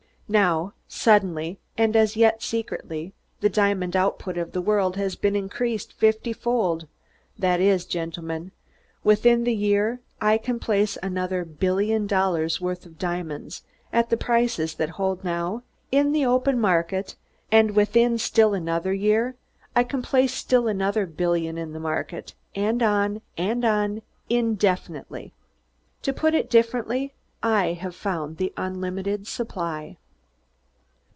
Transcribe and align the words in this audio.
"Now, 0.33 0.71
suddenly, 0.87 1.59
and 1.77 1.93
as 1.93 2.15
yet 2.15 2.41
secretly, 2.41 3.11
the 3.41 3.49
diamond 3.49 3.97
output 3.97 4.37
of 4.37 4.53
the 4.53 4.61
world 4.61 4.95
has 4.95 5.17
been 5.17 5.35
increased 5.35 5.91
fiftyfold 5.99 6.87
that 7.37 7.59
is, 7.59 7.83
gentlemen, 7.83 8.53
within 9.03 9.43
the 9.43 9.53
year 9.53 9.99
I 10.21 10.37
can 10.37 10.57
place 10.57 10.97
another 11.03 11.43
billion 11.43 12.07
dollars' 12.07 12.61
worth 12.61 12.85
of 12.85 12.97
diamonds, 12.97 13.63
at 13.91 14.09
the 14.09 14.15
prices 14.15 14.73
that 14.75 14.91
hold 14.91 15.25
now, 15.25 15.63
in 15.91 16.13
the 16.13 16.25
open 16.25 16.61
market; 16.61 17.17
and 17.51 17.71
within 17.75 18.17
still 18.17 18.53
another 18.53 18.93
year 18.93 19.35
I 19.75 19.83
can 19.83 20.01
place 20.01 20.33
still 20.33 20.69
another 20.69 21.05
billion 21.05 21.57
in 21.57 21.73
the 21.73 21.79
market; 21.81 22.35
and 22.55 22.81
on 22.81 23.19
and 23.37 23.65
on 23.65 24.01
indefinitely. 24.29 25.33
To 26.03 26.13
put 26.13 26.33
it 26.33 26.49
differently, 26.49 27.11
I 27.43 27.73
have 27.73 27.95
found 27.97 28.37
the 28.37 28.53
unlimited 28.55 29.27
supply." 29.27 29.97